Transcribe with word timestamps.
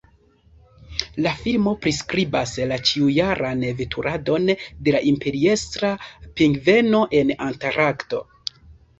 La 1.23 1.31
filmo 1.41 1.73
priskribas 1.81 2.53
la 2.71 2.77
ĉiujaran 2.91 3.61
veturadon 3.81 4.47
de 4.87 4.93
la 4.95 5.01
Imperiestra 5.11 5.91
pingveno 6.41 7.03
en 7.19 7.35
Antarkto. 7.49 8.23